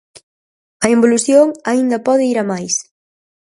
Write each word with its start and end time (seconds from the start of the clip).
A 0.85 0.87
involución 0.95 1.47
aínda 1.71 2.03
pode 2.07 2.23
ir 2.31 2.37
a 2.39 2.45
máis. 2.51 2.75